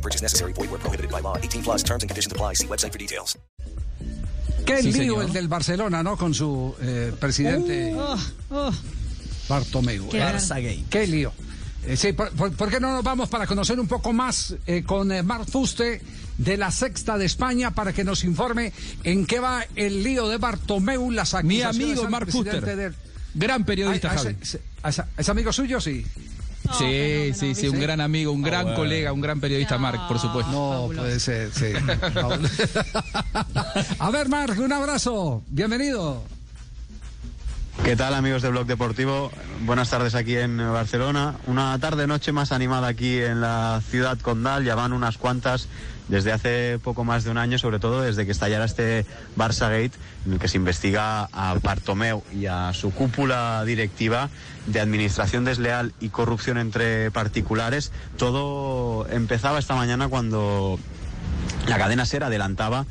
[0.00, 0.52] No purchase necessary.
[0.54, 1.36] Void where prohibited by law.
[1.36, 2.54] 18 plus terms and conditions apply.
[2.54, 3.36] See website for details.
[4.64, 5.24] Qué Sí, lío señor.
[5.24, 6.16] el del Barcelona, ¿no?
[6.16, 7.94] Con su eh, presidente
[9.48, 10.08] Bartomeu.
[10.08, 11.32] Qué Eh, Barça Qué lío.
[11.86, 14.82] Eh, sí, por, por- por qué no nos vamos para conocer un poco más eh,
[14.84, 16.00] con eh, Marc Fuste
[16.38, 18.72] de la Sexta de España para que nos informe
[19.04, 22.30] en qué va el lío de Bartomeu, las Mi amigo presidente
[22.60, 22.76] Fuster.
[22.76, 22.94] del-
[23.34, 24.36] Gran periodista, Javi.
[25.16, 25.80] ¿Es amigo suyo?
[25.80, 26.04] Sí.
[26.78, 30.50] Sí, sí, sí, un gran amigo, un gran colega, un gran periodista, Marc, por supuesto.
[30.50, 31.66] No, puede ser, sí.
[33.98, 35.42] A ver, Marc, un abrazo.
[35.48, 36.22] Bienvenido.
[37.84, 39.30] ¿Qué tal amigos de Blog Deportivo?
[39.62, 41.36] Buenas tardes aquí en Barcelona.
[41.46, 44.64] Una tarde-noche más animada aquí en la ciudad condal.
[44.64, 45.66] Ya van unas cuantas
[46.10, 49.92] desde hace poco más de un año, sobre todo desde que estallara este Barça Gate,
[50.26, 54.28] en el que se investiga a Bartomeu y a su cúpula directiva
[54.66, 57.92] de administración desleal y corrupción entre particulares.
[58.18, 60.78] Todo empezaba esta mañana cuando
[61.68, 62.86] la cadena SER adelantaba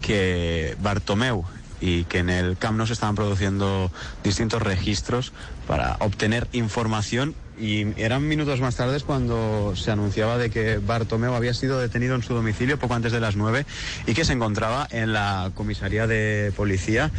[0.00, 1.44] que Bartomeu
[1.80, 5.32] y que en el Camp Nou se estaban produciendo distintos registros
[5.66, 11.54] para obtener información y eran minutos más tarde cuando se anunciaba de que Bartomeu había
[11.54, 13.64] sido detenido en su domicilio poco antes de las 9
[14.06, 17.10] y que se encontraba en la comisaría de policía.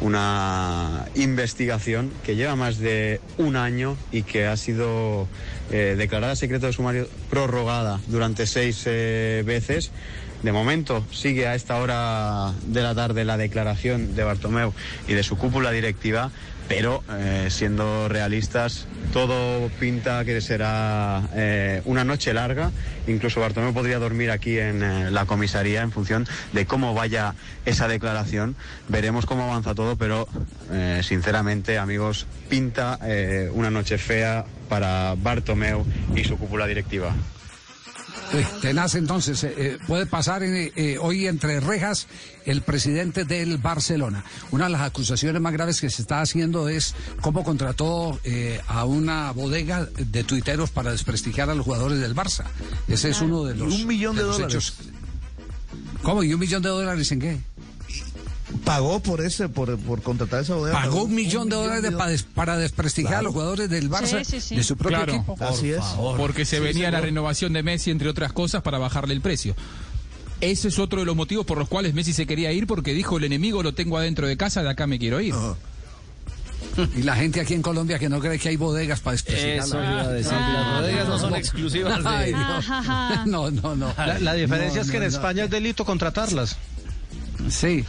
[0.00, 5.28] Una investigación que lleva más de un año y que ha sido
[5.70, 9.90] eh, declarada secreto de sumario prorrogada durante seis eh, veces
[10.42, 14.72] de momento sigue a esta hora de la tarde la declaración de Bartomeu
[15.06, 16.30] y de su cúpula directiva,
[16.68, 22.70] pero eh, siendo realistas, todo pinta que será eh, una noche larga.
[23.06, 27.34] Incluso Bartomeu podría dormir aquí en eh, la comisaría en función de cómo vaya
[27.64, 28.56] esa declaración.
[28.88, 30.28] Veremos cómo avanza todo, pero
[31.02, 32.98] sinceramente, amigos, pinta
[33.52, 35.84] una noche fea para Bartomeu
[36.16, 37.14] y su cúpula directiva.
[38.34, 42.06] Eh, Tenaz, entonces, eh, eh, puede pasar eh, hoy entre rejas
[42.46, 44.24] el presidente del Barcelona.
[44.50, 48.84] Una de las acusaciones más graves que se está haciendo es cómo contrató eh, a
[48.84, 52.44] una bodega de tuiteros para desprestigiar a los jugadores del Barça.
[52.88, 53.72] Ese es uno de los.
[53.74, 54.46] un millón de dólares.
[54.46, 54.74] hechos.
[56.02, 56.22] ¿Cómo?
[56.24, 57.40] ¿Y un millón de dólares en qué?
[58.64, 60.80] Pagó por ese, por, por contratar esa bodega.
[60.80, 64.18] Pagó un millón de dólares de- para, des- para desprestigiar a los jugadores del Barça
[64.24, 64.56] Sí, sí, sí.
[64.56, 65.14] de su propio Claro.
[65.14, 65.36] equipo.
[65.40, 65.82] Así es.
[66.16, 69.56] Porque se Sí, venía la renovación de Messi, entre otras cosas, para bajarle el precio.
[70.40, 73.16] Ese es otro de los motivos por los cuales Messi se quería ir, porque dijo
[73.18, 75.34] el enemigo lo tengo adentro de casa, de acá me quiero ir.
[76.96, 79.58] Y la gente aquí en Colombia que no cree que hay bodegas para desprestigiar.
[79.58, 82.38] Eso iba a decir, las bodegas no son exclusivas Ay, de...
[82.38, 82.66] Dios.
[83.26, 83.92] No, no, no.
[83.98, 85.16] La, la diferencia No, es que no, en no.
[85.16, 86.56] España es delito contratarlas.
[87.50, 87.84] Sí.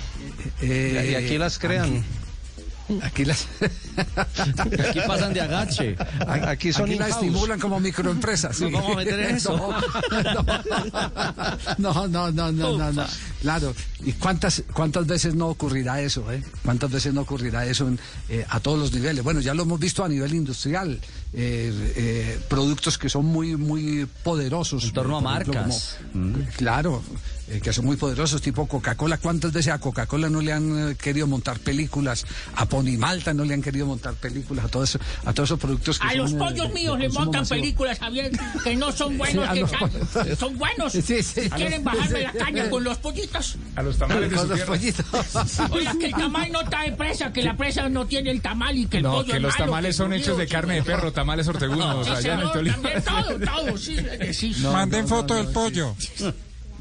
[0.61, 2.03] Eh, y aquí las crean.
[3.01, 3.47] Aquí las,
[4.89, 5.95] Aquí pasan de agache.
[6.27, 8.57] Aquí son aquí las estimulan como microempresas.
[8.57, 8.65] sí.
[8.75, 9.57] A meter eso.
[11.77, 13.05] No, no, no, no, no, no.
[13.41, 13.73] Claro.
[14.03, 16.29] ¿Y cuántas, cuántas veces no ocurrirá eso?
[16.31, 16.43] Eh?
[16.63, 17.99] ¿Cuántas veces no ocurrirá eso en,
[18.29, 19.23] eh, a todos los niveles?
[19.23, 20.99] Bueno, ya lo hemos visto a nivel industrial.
[21.35, 24.83] eh, eh, productos que son muy, muy poderosos.
[24.83, 25.97] En torno a ejemplo, marcas.
[26.11, 27.01] como- Claro,
[27.49, 29.17] eh, que son muy poderosos, tipo Coca-Cola.
[29.17, 32.25] ¿Cuántas veces a Coca-Cola no le han eh, querido montar películas?
[32.55, 35.59] A Pony Malta no le han querido montar películas, a, todo eso, a todos esos
[35.59, 37.59] productos que A son, los eh, pollos míos le montan masivo.
[37.61, 38.31] películas, Javier,
[38.63, 40.39] que no son buenos, a que los can- pollos.
[40.39, 40.93] son buenos.
[40.93, 41.23] Sí, sí.
[41.23, 42.23] Si A quieren los- bajarme sí.
[42.23, 43.55] la caña con los pollitos.
[43.75, 45.05] Con los pollitos.
[45.71, 48.77] Oiga, que el tamal no está de presa, que la presa no tiene el tamal
[48.77, 50.75] y que el No, pollo que es los malo, tamales que son hechos de carne
[50.75, 52.89] de perro, tamales ortegunos, Sí, allá en el Tolima.
[53.05, 53.97] todo, todo, sí,
[54.33, 54.55] sí.
[54.61, 55.95] Manden foto del pollo.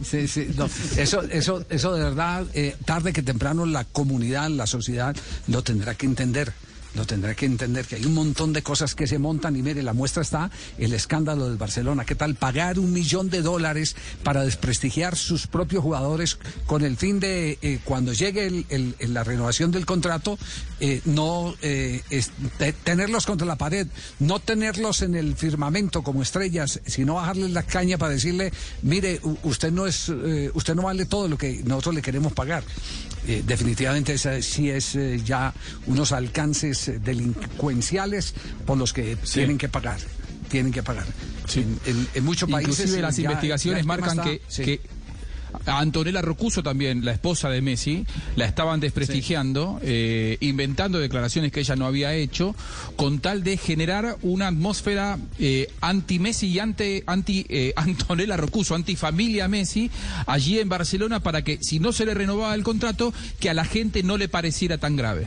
[0.05, 0.69] Sí, sí, no.
[0.97, 5.15] Eso, eso, eso de verdad, eh, tarde que temprano la comunidad, la sociedad
[5.49, 6.53] lo tendrá que entender.
[6.95, 9.83] Lo tendrá que entender que hay un montón de cosas que se montan y mire,
[9.83, 12.05] la muestra está el escándalo del Barcelona.
[12.05, 17.19] ¿Qué tal pagar un millón de dólares para desprestigiar sus propios jugadores con el fin
[17.19, 18.67] de eh, cuando llegue
[19.01, 20.39] la renovación del contrato,
[20.81, 22.03] eh, no eh,
[22.85, 23.87] tenerlos contra la pared,
[24.19, 28.53] no tenerlos en el firmamento como estrellas, sino bajarles la caña para decirle,
[28.83, 30.11] mire, usted no es,
[30.55, 32.65] usted no vale todo lo que nosotros le queremos pagar.
[33.47, 35.55] Definitivamente esa sí es ya
[35.87, 38.35] unos alcances eh, delincuenciales
[38.67, 39.99] por los que tienen que pagar.
[40.49, 41.07] Tienen que pagar.
[41.55, 42.75] En, en- en muchos países.
[42.79, 44.63] Inclusive las ya- investigaciones marcan está- que, sí.
[44.65, 44.81] que
[45.67, 48.07] A Antonella Rocuso también, la esposa de Messi,
[48.37, 52.55] la estaban desprestigiando, eh, inventando declaraciones que ella no había hecho,
[52.97, 59.47] con tal de generar una atmósfera eh, anti-Messi y ante, anti eh, Antonella Rocuso, anti-familia
[59.47, 59.91] Messi,
[60.27, 63.67] allí en Barcelona, para que si no se le renovaba el contrato, que a la
[63.67, 65.27] gente no le pareciera tan grave.